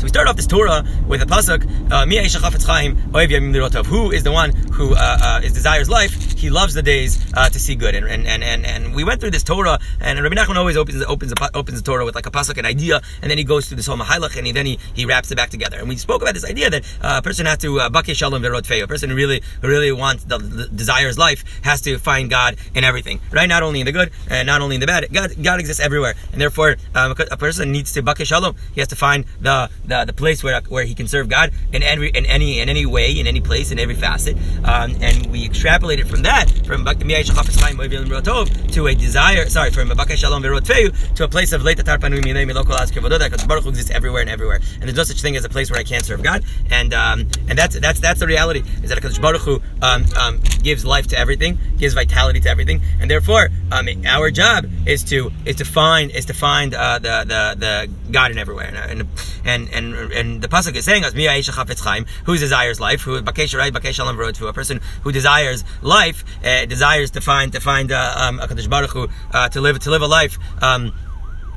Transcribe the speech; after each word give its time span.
So 0.00 0.04
we 0.04 0.08
start 0.08 0.28
off 0.28 0.36
this 0.36 0.46
Torah 0.46 0.82
with 1.06 1.20
a 1.20 1.26
pasuk, 1.26 1.60
uh. 1.92 2.06
Who 3.84 4.10
is 4.12 4.22
the 4.22 4.32
one 4.32 4.50
who 4.72 4.94
uh, 4.94 5.18
uh, 5.22 5.40
is 5.44 5.52
desires 5.52 5.90
life? 5.90 6.38
He 6.38 6.48
loves 6.48 6.72
the 6.72 6.80
days 6.80 7.20
uh, 7.34 7.50
to 7.50 7.60
see 7.60 7.74
good. 7.74 7.94
And, 7.94 8.08
and 8.08 8.26
and 8.26 8.42
and 8.42 8.64
and 8.64 8.94
we 8.94 9.04
went 9.04 9.20
through 9.20 9.32
this 9.32 9.42
Torah, 9.42 9.78
and 10.00 10.18
Rabbi 10.18 10.34
Nachman 10.36 10.56
always 10.56 10.78
opens 10.78 11.04
opens 11.04 11.34
opens 11.52 11.82
the 11.82 11.84
Torah 11.84 12.06
with 12.06 12.14
like 12.14 12.24
a 12.24 12.30
pasuk, 12.30 12.56
an 12.56 12.64
idea, 12.64 13.02
and 13.20 13.30
then 13.30 13.36
he 13.36 13.44
goes 13.44 13.68
through 13.68 13.76
this 13.76 13.88
whole 13.88 13.98
mahalach, 13.98 14.38
and 14.38 14.46
he, 14.46 14.52
then 14.54 14.64
he, 14.64 14.78
he 14.94 15.04
wraps 15.04 15.30
it 15.30 15.36
back 15.36 15.50
together. 15.50 15.78
And 15.78 15.86
we 15.86 15.96
spoke 15.96 16.22
about 16.22 16.32
this 16.32 16.46
idea 16.46 16.70
that 16.70 16.82
uh, 17.02 17.16
a 17.18 17.22
person 17.22 17.44
has 17.44 17.58
to 17.58 17.80
uh, 17.80 18.02
shalom 18.14 18.42
verot 18.42 18.82
A 18.82 18.86
person 18.86 19.10
who 19.10 19.16
really 19.16 19.42
who 19.60 19.68
really 19.68 19.92
wants 19.92 20.24
the, 20.24 20.38
the, 20.38 20.66
desires 20.68 21.18
life 21.18 21.44
has 21.62 21.82
to 21.82 21.98
find 21.98 22.30
God 22.30 22.56
in 22.74 22.84
everything, 22.84 23.20
right? 23.32 23.50
Not 23.50 23.62
only 23.62 23.80
in 23.80 23.84
the 23.84 23.92
good 23.92 24.10
and 24.30 24.46
not 24.46 24.62
only 24.62 24.76
in 24.76 24.80
the 24.80 24.86
bad. 24.86 25.12
God 25.12 25.30
God 25.42 25.60
exists 25.60 25.82
everywhere, 25.82 26.14
and 26.32 26.40
therefore 26.40 26.76
um, 26.94 27.14
a 27.30 27.36
person 27.36 27.70
needs 27.70 27.92
to 27.92 28.02
bakeh 28.02 28.26
shalom. 28.26 28.56
He 28.72 28.80
has 28.80 28.88
to 28.88 28.96
find 28.96 29.26
the, 29.42 29.68
the 29.90 30.04
the 30.04 30.12
place 30.12 30.42
where 30.42 30.60
where 30.68 30.84
he 30.84 30.94
can 30.94 31.06
serve 31.06 31.28
God 31.28 31.52
in 31.72 31.82
every 31.82 32.10
in 32.10 32.26
any 32.26 32.60
in 32.60 32.68
any 32.68 32.86
way, 32.86 33.18
in 33.18 33.26
any 33.26 33.40
place, 33.40 33.70
in 33.70 33.78
every 33.78 33.94
facet. 33.94 34.36
Um, 34.64 34.96
and 35.00 35.26
we 35.26 35.48
extrapolated 35.48 36.06
from 36.08 36.22
that 36.22 36.50
from 36.66 36.84
to 38.72 38.86
a 38.86 38.94
desire. 38.94 39.48
Sorry, 39.48 39.70
from 39.70 39.92
shalom 40.16 40.42
to 40.42 41.24
a 41.24 41.28
place 41.28 41.52
of 41.52 41.62
that 41.64 43.44
Baruch 43.48 43.66
exists 43.66 43.90
everywhere 43.90 44.22
and 44.22 44.30
everywhere, 44.30 44.60
and 44.74 44.82
there's 44.82 44.96
no 44.96 45.04
such 45.04 45.20
thing 45.20 45.36
as 45.36 45.44
a 45.44 45.48
place 45.48 45.70
where 45.70 45.80
I 45.80 45.84
can't 45.84 46.04
serve 46.04 46.22
God. 46.22 46.44
And 46.70 46.94
um, 46.94 47.28
and 47.48 47.58
that's 47.58 47.78
that's 47.78 48.00
that's 48.00 48.20
the 48.20 48.26
reality 48.26 48.62
is 48.82 48.90
that 48.90 48.98
Hakadosh 48.98 49.20
Baruch 49.20 49.42
Hu 49.42 49.60
um, 49.82 50.04
um, 50.16 50.40
gives 50.62 50.84
life 50.84 51.06
to 51.08 51.18
everything, 51.18 51.58
gives 51.78 51.94
vitality 51.94 52.40
to 52.40 52.48
everything, 52.48 52.80
and 53.00 53.10
therefore 53.10 53.48
um, 53.72 53.88
our 54.06 54.30
job 54.30 54.66
is 54.86 55.02
to 55.04 55.30
is 55.44 55.56
to 55.56 55.64
find 55.64 56.10
is 56.10 56.26
to 56.26 56.34
find 56.34 56.74
uh, 56.74 56.98
the, 56.98 57.24
the 57.26 57.56
the 57.58 58.12
God 58.12 58.30
in 58.30 58.38
everywhere. 58.38 58.66
And 58.66 58.76
and 58.76 59.08
and, 59.44 59.68
and 59.70 59.79
the 59.88 60.48
pasuk 60.48 60.74
is 60.74 60.84
saying 60.84 61.04
us 61.04 61.14
Mia 61.14 61.30
Chafetz 61.30 61.80
Chaim, 61.80 62.06
who 62.24 62.36
desires 62.36 62.80
life, 62.80 63.02
who 63.02 63.20
Bakesh 63.22 63.56
right 63.56 63.72
Bakesh 63.72 63.94
Shalom 63.94 64.16
to 64.32 64.46
a 64.48 64.52
person 64.52 64.80
who 65.02 65.12
desires 65.12 65.64
life, 65.82 66.24
uh, 66.44 66.66
desires 66.66 67.10
to 67.12 67.20
find 67.20 67.52
to 67.52 67.60
find 67.60 67.92
uh, 67.92 68.14
um, 68.16 68.38
Hakadosh 68.38 68.68
Baruch 68.68 68.90
Hu 68.90 69.08
uh, 69.32 69.48
to 69.48 69.60
live 69.60 69.78
to 69.80 69.90
live 69.90 70.02
a 70.02 70.06
life. 70.06 70.38
Um, 70.62 70.92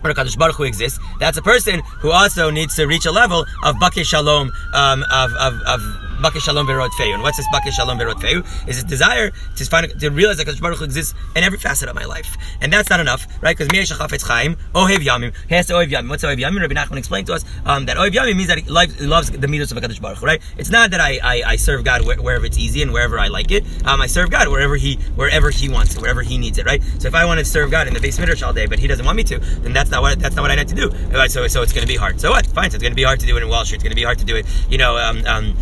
where 0.02 0.14
Kadosh 0.14 0.38
Baruch 0.38 0.58
Hu 0.58 0.64
exists, 0.64 1.00
that's 1.20 1.38
a 1.38 1.42
person 1.42 1.80
who 2.02 2.12
also 2.12 2.50
needs 2.50 2.76
to 2.76 2.86
reach 2.86 3.06
a 3.06 3.12
level 3.12 3.46
of 3.64 3.78
Bakeh 3.78 4.06
Shalom, 4.06 4.52
um, 4.74 5.04
of, 5.10 5.32
of, 5.34 5.62
of 5.62 5.82
Bakeh 6.22 6.42
Shalom 6.42 6.68
Verot 6.68 6.92
Feu. 6.94 7.14
And 7.14 7.24
what's 7.24 7.38
this 7.38 7.48
Bakeh 7.54 7.72
Shalom 7.72 7.98
Verot 7.98 8.20
Feu? 8.22 8.44
Is 8.68 8.76
his 8.78 8.84
desire 8.84 9.32
to 9.32 9.66
find 9.66 10.00
to 10.00 10.10
realize 10.10 10.38
that 10.38 10.48
Kadosh 10.48 10.62
Baruch 10.62 10.80
Hu 10.80 10.86
exists 10.86 11.14
in 11.36 11.44
every 11.44 11.58
facet 11.58 11.90
of 11.90 11.96
my 11.96 12.06
life, 12.06 12.38
and 12.62 12.72
that's 12.72 12.90
not 12.90 13.00
enough, 13.00 13.28
right? 13.42 13.58
Because 13.58 13.72
Mir 13.72 13.84
Shachafetz 13.84 14.28
Chaim 14.28 14.56
Ohev 14.74 14.98
Yamim. 14.98 15.34
He 15.48 15.56
has 15.56 15.68
to 15.68 15.74
Ohev 15.74 15.90
Yamim. 15.90 16.10
What's 16.10 16.24
Ohev 16.24 16.38
Yamim? 16.38 16.62
Rabbi 16.62 16.74
Nachman 16.74 16.98
explained 16.98 17.28
to 17.28 17.34
us 17.34 17.46
um, 17.66 17.86
that 17.86 17.98
Ohev 17.98 18.12
Yamim 18.12 18.36
means 18.36 18.48
that 18.48 18.60
he 18.60 18.70
loves, 18.70 19.00
he 19.00 19.06
loves 19.06 19.32
the 19.32 19.48
mitzvahs 19.48 19.72
of 19.72 19.78
Kadosh 19.78 20.02
Baruch 20.02 20.20
Hu, 20.20 20.26
right? 20.26 20.42
It's 20.58 20.70
not 20.70 20.92
that 20.92 21.02
I, 21.02 21.20
I, 21.24 21.44
I 21.46 21.56
serve 21.56 21.84
God 21.84 22.06
wherever 22.06 22.46
it's 22.46 22.58
easy 22.58 22.82
and 22.82 22.94
wherever 22.94 23.20
I 23.20 23.28
like 23.28 23.52
it. 23.52 23.64
Um, 23.86 24.02
I 24.02 24.08
serve 24.08 24.30
God 24.30 24.48
wherever 24.48 24.76
he 24.76 24.96
wherever 25.16 25.50
he 25.50 25.70
wants 25.70 25.96
it, 25.96 26.02
wherever 26.02 26.22
he 26.22 26.38
needs 26.38 26.58
it, 26.58 26.66
right? 26.66 26.82
So 27.00 27.08
if 27.08 27.16
I 27.16 27.26
want 27.26 27.40
to 27.40 27.46
serve 27.46 27.72
God 27.72 27.88
in 27.88 27.94
the 27.94 28.00
beis 28.00 28.20
midrash 28.20 28.44
all 28.44 28.54
day, 28.54 28.66
but 28.66 28.80
he 28.80 28.88
doesn't 28.88 29.06
want 29.06 29.18
me 29.18 29.24
to, 29.26 29.40
then 29.40 29.74
that's 29.74 29.90
not 29.90 30.02
what 30.02 30.20
that's 30.20 30.36
not 30.36 30.42
what 30.42 30.52
I 30.52 30.56
need 30.56 30.68
to 30.70 30.76
do. 30.76 30.90
Right? 31.12 31.32
So 31.32 31.48
so 31.48 31.62
it's 31.62 31.74
going 31.74 31.86
to 31.86 31.92
be 31.92 31.98
hard. 31.98 32.20
So 32.20 32.32
what? 32.32 32.46
Fine. 32.48 32.72
So 32.72 32.76
it's 32.76 32.82
going 32.82 32.92
to 32.92 32.96
be 32.96 33.04
hard 33.04 33.20
to 33.20 33.26
do 33.26 33.38
it 33.38 33.44
in 33.44 33.50
Wall 33.50 33.66
Street. 33.66 33.78
It's 33.78 33.84
going 33.84 33.92
to 33.92 33.96
be 33.96 34.04
hard 34.04 34.20
to 34.20 34.26
do 34.26 34.36
it, 34.36 34.46
you 34.70 34.78
know, 34.78 34.98
um, 34.98 35.26
um, 35.26 35.56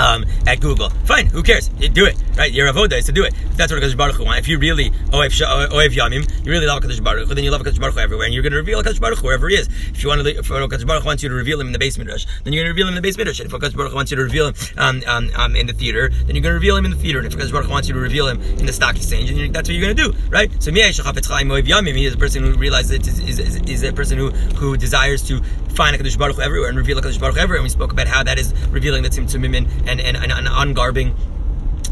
um, 0.00 0.24
at 0.46 0.60
Google. 0.60 0.88
Fine, 1.04 1.26
who 1.26 1.42
cares? 1.42 1.68
Do 1.68 2.06
it, 2.06 2.16
right? 2.36 2.50
Your 2.50 2.72
avoda 2.72 2.96
is 2.96 3.04
to 3.06 3.12
do 3.12 3.24
it. 3.24 3.34
If 3.34 3.56
That's 3.56 3.72
what 3.72 3.82
Hakadosh 3.82 3.96
Baruch 3.96 4.16
Hu 4.16 4.24
wants. 4.24 4.40
If 4.40 4.48
you 4.48 4.58
really 4.58 4.90
oev 4.90 5.90
yamim, 5.90 6.44
you 6.44 6.50
really 6.50 6.66
love 6.66 6.82
Hakadosh 6.82 7.04
Baruch 7.04 7.28
Hu, 7.28 7.34
then 7.34 7.44
you 7.44 7.50
love 7.50 7.60
Hakadosh 7.60 7.80
Baruch 7.80 7.94
Hu 7.94 8.00
everywhere, 8.00 8.26
and 8.26 8.34
you're 8.34 8.42
going 8.42 8.52
to 8.52 8.58
reveal 8.58 8.82
Hakadosh 8.82 9.00
Baruch 9.00 9.18
Hu 9.18 9.26
wherever 9.26 9.48
he 9.48 9.56
is. 9.56 9.66
If 9.66 10.02
you 10.02 10.08
want 10.08 10.22
to, 10.22 10.38
if 10.38 10.48
Hakadosh 10.48 10.86
Baruch 10.86 11.02
Hu 11.02 11.06
wants 11.06 11.22
you 11.22 11.28
to 11.28 11.34
reveal 11.34 11.60
him 11.60 11.66
in 11.66 11.72
the 11.72 11.78
beis 11.78 11.98
midrash, 11.98 12.26
then 12.44 12.52
you're 12.52 12.64
going 12.64 12.74
to 12.74 12.80
reveal 12.80 12.88
him 12.88 12.96
in 12.96 13.02
the 13.02 13.06
beis 13.06 13.18
midrash. 13.18 13.40
And 13.40 13.46
if 13.46 13.52
Hakadosh 13.52 13.76
Baruch 13.76 13.90
Hu 13.90 13.96
wants 13.96 14.10
you 14.10 14.16
to 14.16 14.22
reveal 14.22 14.48
him 14.48 14.54
um, 14.78 15.02
um, 15.06 15.30
um, 15.36 15.56
in 15.56 15.66
the 15.66 15.74
theater, 15.74 16.08
then 16.08 16.34
you're 16.34 16.42
going 16.42 16.54
to 16.54 16.60
reveal 16.60 16.76
him 16.76 16.84
in 16.86 16.92
the 16.92 16.96
theater. 16.96 17.18
And 17.18 17.26
if 17.26 17.34
Hakadosh 17.36 17.52
Baruch 17.52 17.66
Hu 17.66 17.72
wants 17.72 17.88
you 17.88 17.94
to 17.94 18.00
reveal 18.00 18.28
him 18.28 18.40
in 18.58 18.66
the 18.66 18.72
stock 18.72 18.96
exchange, 18.96 19.30
then 19.30 19.52
that's 19.52 19.68
what 19.68 19.74
you're 19.74 19.84
going 19.84 19.96
to 19.96 20.02
do, 20.02 20.30
right? 20.30 20.50
So 20.62 20.70
Chaim 20.70 21.48
Oev 21.48 21.62
Yamim, 21.62 21.96
he 21.96 22.06
is 22.06 22.14
a 22.14 22.18
person 22.18 22.42
who 22.42 22.54
realizes 22.54 22.90
it 22.90 23.06
is, 23.06 23.38
is, 23.38 23.56
is, 23.68 23.82
a 23.82 23.92
person 23.92 24.18
who 24.18 24.30
who 24.30 24.76
desires 24.76 25.22
to 25.28 25.42
find 25.74 25.96
Hakadosh 25.96 26.18
Baruch 26.18 26.36
Hu 26.36 26.42
everywhere 26.42 26.68
and 26.68 26.78
reveal 26.78 27.00
Hakadosh 27.00 27.20
Baruch 27.20 27.36
Hu 27.36 27.40
everywhere. 27.40 27.58
And 27.58 27.64
we 27.64 27.70
spoke 27.70 27.92
about 27.92 28.08
how 28.08 28.22
that 28.22 28.38
is 28.38 28.54
revealing 28.68 29.02
the 29.02 29.08
Tzimtzumim 29.08 29.56
and 29.56 29.66
and 29.90 30.00
and, 30.00 30.16
and, 30.16 30.32
and 30.32 30.46
ungarbing 30.46 31.14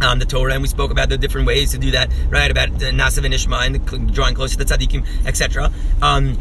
um, 0.03 0.19
the 0.19 0.25
Torah, 0.25 0.53
and 0.53 0.63
we 0.63 0.69
spoke 0.69 0.91
about 0.91 1.09
the 1.09 1.19
different 1.19 1.47
ways 1.47 1.73
to 1.73 1.79
do 1.79 1.91
that, 1.91 2.13
right? 2.29 2.51
About 2.51 2.79
the 2.79 2.87
Nasav 2.87 3.25
and 3.25 3.35
Ishma 3.35 3.67
and 3.67 4.15
drawing 4.15 4.35
closer 4.35 4.57
to 4.57 4.65
the 4.65 4.77
tzaddikim, 4.77 5.27
etc. 5.27 5.73
Um, 6.03 6.39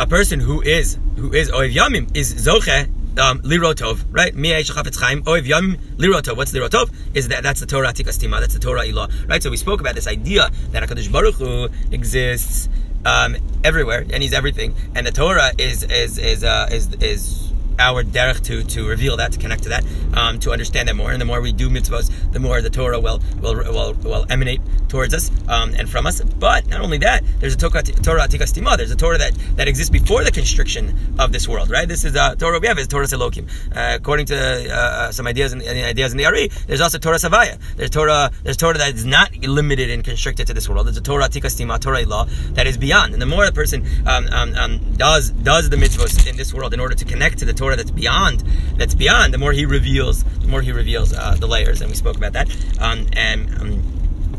a 0.00 0.06
person 0.06 0.40
who 0.40 0.60
is 0.60 0.98
who 1.16 1.32
is 1.32 1.50
Oiv 1.50 1.72
Yamim 1.72 2.14
is 2.16 2.34
Zoche 2.34 2.88
um, 3.18 3.40
lirotov, 3.42 4.04
right? 4.10 4.34
Mi 4.34 4.50
chafetz 4.50 4.98
chaim 4.98 5.22
oiv 5.24 5.46
yam 5.46 5.76
lirotov. 5.96 6.36
What's 6.36 6.52
lirotov? 6.52 6.92
Is 7.14 7.28
that 7.28 7.42
that's 7.42 7.60
the 7.60 7.66
Torah 7.66 7.92
tikastima? 7.92 8.40
That's 8.40 8.54
the 8.54 8.60
Torah 8.60 8.82
ilah, 8.82 9.28
right? 9.28 9.42
So 9.42 9.50
we 9.50 9.56
spoke 9.56 9.80
about 9.80 9.94
this 9.94 10.06
idea 10.06 10.50
that 10.70 10.82
Hakadosh 10.82 11.10
Baruch 11.12 11.36
Hu 11.36 11.68
exists 11.92 12.68
um, 13.04 13.36
everywhere 13.62 14.04
and 14.12 14.22
He's 14.22 14.32
everything, 14.32 14.74
and 14.94 15.06
the 15.06 15.12
Torah 15.12 15.52
is 15.58 15.84
is 15.84 16.18
is 16.18 16.42
uh, 16.42 16.68
is 16.72 16.92
is 16.94 17.43
our 17.78 18.02
derech 18.02 18.42
to 18.44 18.62
to 18.62 18.88
reveal 18.88 19.16
that, 19.16 19.32
to 19.32 19.38
connect 19.38 19.64
to 19.64 19.68
that, 19.70 19.84
um, 20.14 20.38
to 20.40 20.52
understand 20.52 20.88
that 20.88 20.96
more. 20.96 21.10
And 21.10 21.20
the 21.20 21.24
more 21.24 21.40
we 21.40 21.52
do 21.52 21.68
mitzvahs, 21.70 22.10
the 22.32 22.40
more 22.40 22.60
the 22.60 22.70
Torah 22.70 23.00
will 23.00 23.20
will 23.40 23.56
will, 23.56 23.92
will 23.94 24.26
emanate 24.30 24.60
towards 24.88 25.12
us 25.14 25.30
um, 25.48 25.74
and 25.74 25.88
from 25.88 26.06
us. 26.06 26.20
But 26.20 26.68
not 26.68 26.80
only 26.80 26.98
that, 26.98 27.24
there's 27.40 27.54
a 27.54 27.58
Torah 27.58 27.82
Tikas 27.82 28.52
Tima. 28.54 28.76
There's 28.76 28.90
a 28.90 28.96
Torah 28.96 29.18
that, 29.18 29.34
that 29.56 29.66
exists 29.68 29.90
before 29.90 30.22
the 30.22 30.30
constriction 30.30 30.96
of 31.18 31.32
this 31.32 31.48
world. 31.48 31.70
Right? 31.70 31.88
This 31.88 32.04
is 32.04 32.14
a 32.14 32.36
Torah 32.36 32.58
we 32.60 32.68
have 32.68 32.78
is 32.78 32.88
Torah 32.88 33.06
Selokim. 33.06 33.48
Uh, 33.74 33.96
according 33.96 34.26
to 34.26 34.36
uh, 34.36 35.10
some 35.10 35.26
ideas 35.26 35.52
in, 35.52 35.62
ideas 35.62 36.12
in 36.12 36.18
the 36.18 36.26
Ari, 36.26 36.48
there's 36.66 36.80
also 36.80 36.98
Torah 36.98 37.16
Savaya. 37.16 37.58
There's 37.76 37.90
Torah 37.90 38.30
there's 38.44 38.56
Torah 38.56 38.78
that 38.78 38.94
is 38.94 39.04
not 39.04 39.36
limited 39.36 39.90
and 39.90 40.04
constricted 40.04 40.46
to 40.46 40.54
this 40.54 40.68
world. 40.68 40.86
There's 40.86 40.96
a 40.96 41.02
Torah 41.02 41.28
Tikas 41.28 41.58
Tima, 41.58 41.80
Torah 41.80 42.06
law 42.06 42.26
that 42.50 42.66
is 42.66 42.76
beyond. 42.76 43.14
And 43.14 43.22
the 43.22 43.26
more 43.26 43.44
a 43.44 43.52
person 43.52 43.84
um, 44.06 44.26
um, 44.28 44.54
um, 44.54 44.94
does 44.96 45.30
does 45.30 45.70
the 45.70 45.76
mitzvahs 45.76 46.28
in 46.28 46.36
this 46.36 46.52
world 46.54 46.74
in 46.74 46.80
order 46.80 46.94
to 46.94 47.04
connect 47.04 47.38
to 47.38 47.44
the 47.44 47.52
Torah 47.52 47.63
that's 47.70 47.90
beyond, 47.90 48.44
that's 48.76 48.94
beyond, 48.94 49.34
the 49.34 49.38
more 49.38 49.52
he 49.52 49.66
reveals, 49.66 50.24
the 50.24 50.48
more 50.48 50.62
he 50.62 50.72
reveals 50.72 51.12
uh, 51.12 51.36
the 51.38 51.46
layers, 51.46 51.80
and 51.80 51.90
we 51.90 51.96
spoke 51.96 52.16
about 52.16 52.32
that. 52.34 52.48
Um, 52.80 53.06
and 53.12 53.60
um, 53.60 53.82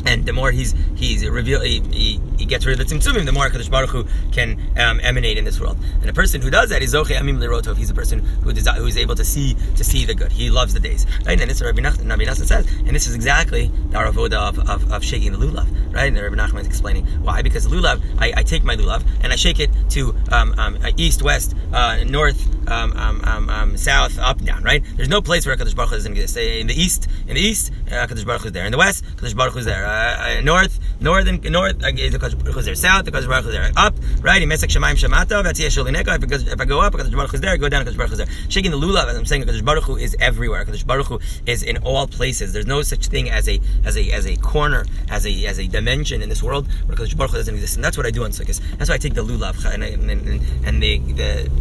and 0.06 0.26
the 0.26 0.34
more 0.34 0.52
he's 0.52 0.74
he's 0.96 1.28
reveal 1.28 1.62
he, 1.62 1.82
he, 1.92 2.20
he, 2.38 2.46
gets 2.46 2.66
rid 2.66 2.80
of 2.80 2.88
the 2.88 2.96
tzimtzumim, 2.96 3.26
the 3.26 3.32
more 3.32 3.50
Hakadosh 3.50 3.70
Baruch 3.70 3.90
Hu 3.90 4.06
can 4.32 4.60
um, 4.78 5.00
emanate 5.02 5.38
in 5.38 5.46
this 5.46 5.60
world. 5.60 5.78
And 6.02 6.10
a 6.10 6.14
person 6.14 6.42
who 6.42 6.50
does 6.50 6.70
that 6.70 6.82
is 6.84 6.94
zoche 6.94 7.16
amim 7.18 7.40
lirotov. 7.40 7.78
He's 7.78 7.90
a 7.90 7.94
person 7.94 8.20
who 8.20 8.54
desi- 8.54 8.76
who 8.76 8.86
is 8.86 8.98
able 8.98 9.16
to 9.16 9.26
see 9.26 9.56
to 9.76 9.84
see 9.84 10.06
the 10.06 10.14
good. 10.14 10.32
He 10.32 10.50
loves 10.50 10.74
the 10.74 10.80
days, 10.80 11.06
right? 11.26 11.40
And 11.40 11.50
this 11.50 11.58
is 11.58 11.64
Rabbi 11.64 11.82
Nachman, 11.82 12.10
Rabbi 12.10 12.24
Nachman 12.24 12.46
says, 12.46 12.68
and 12.86 12.90
this 12.90 13.08
is 13.08 13.16
exactly 13.16 13.68
the 13.90 13.98
avoda 13.98 14.50
of, 14.50 14.60
of, 14.70 14.92
of, 14.92 15.04
shaking 15.04 15.32
the 15.32 15.38
lulav, 15.40 15.68
right? 15.94 16.14
And 16.14 16.18
Rabbi 16.18 16.36
Nachman 16.36 16.62
is 16.62 16.68
explaining 16.68 17.06
why 17.24 17.42
because 17.42 17.68
lulav, 17.68 18.02
I, 18.20 18.34
I, 18.38 18.44
take 18.44 18.64
my 18.64 18.76
lulav 18.76 19.04
and 19.22 19.34
I 19.34 19.36
shake 19.36 19.60
it 19.60 19.72
to 19.92 20.16
um, 20.32 20.54
um, 20.58 20.78
east, 20.98 21.24
west, 21.24 21.56
uh, 21.74 22.04
north, 22.04 22.55
um, 22.68 22.94
um, 23.24 23.50
um, 23.50 23.78
south, 23.78 24.18
up, 24.20 24.44
down, 24.44 24.64
right? 24.64 24.84
There's 24.96 25.10
no 25.10 25.22
place 25.22 25.46
where 25.46 25.56
Hakadosh 25.56 25.76
Baruch 25.76 25.92
Hu 25.92 25.96
doesn't 25.98 26.12
exist. 26.12 26.38
In 26.38 26.68
the 26.68 26.74
east, 26.74 27.08
in 27.28 27.36
the 27.36 27.42
east, 27.42 27.72
uh, 27.88 28.08
Hakadosh 28.08 28.26
Baruch 28.26 28.42
Hu 28.42 28.48
is 28.48 28.54
there. 28.54 28.66
In 28.66 28.72
the 28.72 28.78
west, 28.78 29.04
Hakadosh 29.18 29.36
Baruch 29.36 29.54
Hu 29.54 29.60
is 29.60 29.66
there. 29.66 29.86
Uh, 29.86 30.38
uh, 30.38 30.42
north, 30.42 30.80
northern, 31.00 31.40
north, 31.42 31.84
uh, 31.84 31.92
Kodesh 31.92 32.44
Baruch 32.44 32.58
is 32.58 32.66
there. 32.66 32.76
South, 32.76 33.06
Kodesh 33.06 33.28
Baruch 33.28 33.46
is 33.46 33.52
there. 33.52 33.72
Up, 33.76 33.96
right? 34.22 34.42
Imesek 34.42 34.70
Shemaim 34.70 34.96
Shemata, 34.96 35.44
Sholineka. 35.44 36.24
If, 36.24 36.48
if 36.54 36.62
I 36.62 36.66
go 36.66 36.82
up, 36.82 36.94
Kodesh 36.94 37.12
Baruch 37.12 37.32
Hu 37.32 37.36
is 37.36 37.42
there. 37.42 37.54
I 37.54 37.58
Go 37.58 37.70
down, 37.70 37.86
Kodesh 37.86 37.98
Baruch 37.98 38.10
Hu 38.10 38.14
is 38.14 38.18
there. 38.20 38.50
Shaking 38.50 38.72
the 38.72 38.78
lulav, 38.78 39.08
as 39.08 39.18
I'm 39.18 39.26
saying, 39.26 39.44
Kodesh 39.44 39.64
Baruch 39.64 39.84
Hu 39.86 39.98
is 39.98 40.16
everywhere. 40.20 40.66
Kodesh 40.66 40.86
Baruch 40.86 41.08
Hu 41.08 41.20
is 41.46 41.64
in 41.64 41.78
all 41.80 42.08
places. 42.08 42.54
There's 42.54 42.68
no 42.68 42.82
such 42.82 43.08
thing 43.08 43.30
as 43.30 43.48
a 43.48 43.60
as 43.84 43.98
a 43.98 44.12
as 44.12 44.26
a 44.26 44.36
corner, 44.38 44.86
as 45.10 45.26
a 45.26 45.46
as 45.46 45.60
a 45.60 45.68
dimension 45.68 46.22
in 46.22 46.30
this 46.30 46.44
world 46.44 46.68
where 46.86 46.98
Kodesh 46.98 47.16
Baruch 47.18 47.32
Hu 47.32 47.38
doesn't 47.38 47.54
exist. 47.54 47.76
And 47.76 47.84
that's 47.84 47.98
what 47.98 48.06
I 48.06 48.12
do 48.12 48.24
on 48.24 48.32
Sukkot. 48.32 48.62
That's 48.78 48.90
why 48.90 48.96
I 48.96 49.00
take 49.00 49.14
the 49.14 49.24
lulav 49.24 49.66
and, 49.66 49.84
and, 49.84 50.10
and, 50.10 50.42
and 50.66 50.84
the 50.84 50.98
the 51.14 51.52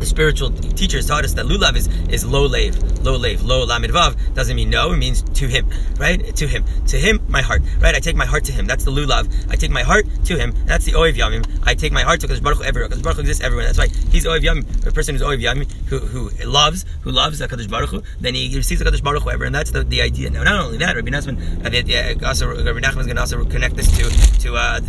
the 0.00 0.06
spiritual 0.06 0.50
teachers 0.50 1.06
taught 1.06 1.24
us 1.24 1.34
that 1.34 1.46
lulav 1.46 1.76
is, 1.76 1.86
is 2.08 2.24
low 2.24 2.46
lave, 2.46 2.76
low 3.02 3.16
lave, 3.16 3.42
low 3.42 3.66
lamidvav 3.66 4.16
doesn't 4.34 4.56
mean 4.56 4.70
no, 4.70 4.92
it 4.92 4.96
means 4.96 5.22
to 5.22 5.46
him, 5.46 5.68
right? 5.98 6.34
To 6.36 6.46
him, 6.46 6.64
to 6.86 6.96
him, 6.96 7.20
my 7.28 7.42
heart, 7.42 7.62
right? 7.80 7.94
I 7.94 8.00
take 8.00 8.16
my 8.16 8.26
heart 8.26 8.44
to 8.44 8.52
him. 8.52 8.66
That's 8.66 8.84
the 8.84 8.90
lulav. 8.90 9.30
I 9.50 9.56
take 9.56 9.70
my 9.70 9.82
heart 9.82 10.06
to 10.24 10.38
him. 10.38 10.54
That's 10.66 10.84
the 10.84 10.92
oiv 10.92 11.14
yamim. 11.14 11.46
I 11.64 11.74
take 11.74 11.92
my 11.92 12.02
heart 12.02 12.20
to 12.20 12.28
Kadosh 12.28 12.42
Baruch 12.42 12.58
Hu 12.58 12.64
everywhere. 12.64 12.88
Kadosh 12.88 13.02
Baruch 13.02 13.16
Hu 13.16 13.20
exists 13.20 13.44
everywhere. 13.44 13.66
That's 13.66 13.78
why 13.78 13.88
he's 13.88 14.24
oiv 14.26 14.40
yamim. 14.40 14.86
A 14.86 14.92
person 14.92 15.14
who's 15.14 15.22
oiv 15.22 15.40
yamim, 15.40 15.70
who, 15.88 15.98
who 15.98 16.30
loves, 16.46 16.84
who 17.02 17.10
loves 17.10 17.40
Kadosh 17.40 17.70
Baruch 17.70 17.90
Hu, 17.90 18.02
then 18.20 18.34
he 18.34 18.56
receives 18.56 18.82
Kadosh 18.82 19.02
Baruch 19.02 19.22
Hu 19.24 19.30
everywhere, 19.30 19.46
and 19.46 19.54
that's 19.54 19.70
the, 19.70 19.84
the 19.84 20.00
idea. 20.00 20.30
Now, 20.30 20.44
not 20.44 20.64
only 20.64 20.78
that, 20.78 20.96
Rabbi 20.96 21.10
Nachman, 21.10 21.36
uh, 21.64 22.26
also 22.26 22.48
Rabbi 22.48 22.80
Nachman 22.80 23.00
is 23.00 23.06
going 23.06 23.16
to 23.16 23.20
also 23.20 23.44
connect 23.44 23.76
this 23.76 23.90
to 23.98 24.10
to 24.40 24.56
uh, 24.56 24.80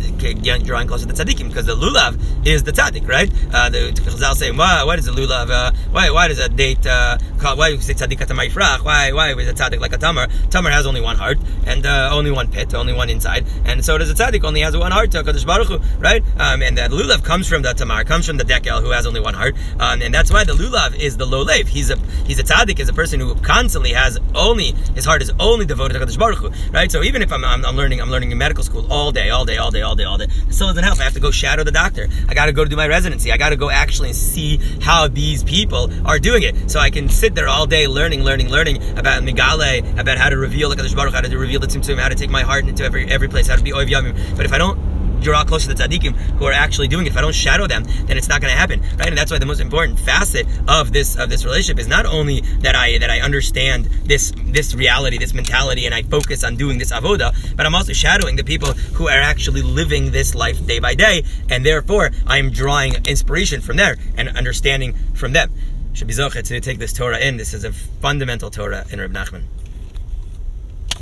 drawing 0.64 0.88
closer 0.88 1.06
to 1.06 1.12
tzaddikim 1.12 1.48
because 1.48 1.66
the 1.66 1.76
lulav 1.76 2.18
is 2.46 2.62
the 2.62 2.72
tzaddik, 2.72 3.06
right? 3.08 3.30
Uh, 3.52 3.68
the 3.68 3.92
Chazal 4.22 4.34
saying, 4.34 4.56
why, 4.56 4.84
why 4.84 4.96
the 5.04 5.12
lulav, 5.12 5.50
uh, 5.50 5.72
why, 5.90 6.10
why 6.10 6.28
does 6.28 6.38
a 6.38 6.48
date, 6.48 6.86
uh, 6.86 7.18
call, 7.38 7.56
why 7.56 7.70
do 7.70 7.76
you 7.76 7.80
say 7.80 7.94
tzaddik 7.94 8.18
atamayfrach? 8.18 8.84
Why, 8.84 9.12
why 9.12 9.32
is 9.32 9.48
a 9.48 9.54
tzaddik 9.54 9.80
like 9.80 9.92
a 9.92 9.98
tamar? 9.98 10.28
Tamar 10.50 10.70
has 10.70 10.86
only 10.86 11.00
one 11.00 11.16
heart 11.16 11.38
and 11.66 11.84
uh, 11.86 12.10
only 12.12 12.30
one 12.30 12.50
pit, 12.50 12.74
only 12.74 12.92
one 12.92 13.10
inside, 13.10 13.46
and 13.64 13.84
so 13.84 13.98
does 13.98 14.10
a 14.10 14.14
tzaddik 14.14 14.44
only 14.44 14.60
has 14.60 14.76
one 14.76 14.92
heart 14.92 15.10
to 15.12 15.22
Kadosh 15.22 15.46
Baruch 15.46 15.68
Hu, 15.68 15.78
right? 15.98 16.22
Um, 16.38 16.62
and 16.62 16.76
the 16.76 16.82
lulav 16.82 17.24
comes 17.24 17.48
from 17.48 17.62
the 17.62 17.72
tamar, 17.72 18.04
comes 18.04 18.26
from 18.26 18.36
the 18.36 18.44
dekel 18.44 18.82
who 18.82 18.90
has 18.90 19.06
only 19.06 19.20
one 19.20 19.34
heart, 19.34 19.54
um, 19.80 20.02
and 20.02 20.14
that's 20.14 20.32
why 20.32 20.44
the 20.44 20.52
lulav 20.52 20.94
is 20.98 21.16
the 21.16 21.26
low 21.26 21.42
lev. 21.42 21.68
He's 21.68 21.90
a 21.90 21.96
he's 22.26 22.38
a 22.38 22.44
tzaddik, 22.44 22.78
is 22.78 22.88
a 22.88 22.92
person 22.92 23.20
who 23.20 23.34
constantly 23.36 23.92
has 23.92 24.18
only 24.34 24.72
his 24.94 25.04
heart 25.04 25.22
is 25.22 25.32
only 25.40 25.66
devoted 25.66 25.94
to 25.94 26.04
Kadosh 26.04 26.18
Baruch 26.18 26.38
Hu, 26.38 26.70
right? 26.72 26.90
So 26.90 27.02
even 27.02 27.22
if 27.22 27.32
I'm, 27.32 27.44
I'm, 27.44 27.64
I'm 27.64 27.76
learning, 27.76 28.00
I'm 28.00 28.10
learning 28.10 28.30
in 28.30 28.38
medical 28.38 28.64
school 28.64 28.90
all 28.92 29.12
day, 29.12 29.30
all 29.30 29.44
day, 29.44 29.56
all 29.56 29.70
day, 29.70 29.82
all 29.82 29.96
day, 29.96 30.04
all 30.04 30.18
day, 30.18 30.26
it 30.26 30.52
still 30.52 30.68
doesn't 30.68 30.84
help. 30.84 31.00
I 31.00 31.04
have 31.04 31.14
to 31.14 31.20
go 31.20 31.30
shadow 31.30 31.64
the 31.64 31.72
doctor. 31.72 32.08
I 32.28 32.34
got 32.34 32.46
to 32.46 32.52
go 32.52 32.64
to 32.64 32.70
do 32.70 32.76
my 32.76 32.88
residency. 32.88 33.32
I 33.32 33.36
got 33.36 33.50
to 33.50 33.56
go 33.56 33.70
actually 33.70 34.12
see 34.12 34.58
how 34.80 34.91
these 35.08 35.42
people 35.44 35.90
are 36.06 36.18
doing 36.18 36.42
it, 36.42 36.70
so 36.70 36.78
I 36.78 36.90
can 36.90 37.08
sit 37.08 37.34
there 37.34 37.48
all 37.48 37.66
day 37.66 37.86
learning, 37.86 38.24
learning, 38.24 38.48
learning 38.48 38.76
about 38.98 39.22
Migale, 39.22 39.98
about 39.98 40.18
how 40.18 40.28
to 40.28 40.36
reveal 40.36 40.68
the 40.68 40.76
Baruch, 40.94 41.14
how 41.14 41.20
to 41.20 41.38
reveal 41.38 41.60
the 41.60 41.66
Tzimtzum, 41.66 41.98
how 41.98 42.08
to 42.08 42.14
take 42.14 42.30
my 42.30 42.42
heart 42.42 42.66
into 42.66 42.84
every 42.84 43.10
every 43.10 43.28
place, 43.28 43.46
how 43.46 43.56
to 43.56 43.62
be 43.62 43.72
Oiv 43.72 43.88
Yamim. 43.88 44.36
But 44.36 44.44
if 44.44 44.52
I 44.52 44.58
don't 44.58 44.91
draw 45.22 45.44
close 45.44 45.66
to 45.66 45.72
the 45.72 45.74
tzaddikim 45.74 46.12
who 46.38 46.46
are 46.46 46.52
actually 46.52 46.88
doing 46.88 47.06
it. 47.06 47.10
If 47.10 47.16
I 47.16 47.20
don't 47.20 47.34
shadow 47.34 47.66
them, 47.66 47.84
then 48.06 48.16
it's 48.16 48.28
not 48.28 48.40
going 48.40 48.52
to 48.52 48.58
happen, 48.58 48.80
right? 48.98 49.08
And 49.08 49.16
that's 49.16 49.30
why 49.30 49.38
the 49.38 49.46
most 49.46 49.60
important 49.60 49.98
facet 49.98 50.46
of 50.68 50.92
this 50.92 51.16
of 51.16 51.30
this 51.30 51.44
relationship 51.44 51.78
is 51.78 51.88
not 51.88 52.06
only 52.06 52.40
that 52.60 52.74
I 52.74 52.98
that 52.98 53.10
I 53.10 53.20
understand 53.20 53.86
this 54.04 54.32
this 54.46 54.74
reality, 54.74 55.18
this 55.18 55.34
mentality, 55.34 55.86
and 55.86 55.94
I 55.94 56.02
focus 56.02 56.44
on 56.44 56.56
doing 56.56 56.78
this 56.78 56.92
avoda, 56.92 57.34
but 57.56 57.66
I'm 57.66 57.74
also 57.74 57.92
shadowing 57.92 58.36
the 58.36 58.44
people 58.44 58.72
who 58.72 59.08
are 59.08 59.20
actually 59.20 59.62
living 59.62 60.10
this 60.10 60.34
life 60.34 60.64
day 60.66 60.78
by 60.78 60.94
day, 60.94 61.24
and 61.48 61.64
therefore 61.64 62.10
I'm 62.26 62.50
drawing 62.50 62.94
inspiration 63.06 63.60
from 63.60 63.76
there 63.76 63.96
and 64.16 64.28
understanding 64.28 64.94
from 65.14 65.32
them. 65.32 65.52
Should 65.94 66.08
be 66.08 66.14
to 66.14 66.60
take 66.60 66.78
this 66.78 66.92
Torah 66.92 67.18
in. 67.18 67.36
This 67.36 67.52
is 67.52 67.64
a 67.64 67.72
fundamental 67.72 68.50
Torah 68.50 68.86
in 68.90 68.98
Reb 68.98 69.12
Nachman. 69.12 69.42